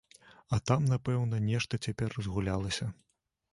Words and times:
А 0.55 0.57
там, 0.69 0.87
напэўна, 0.93 1.41
нешта 1.51 1.81
цяпер 1.89 2.09
разгулялася. 2.19 2.85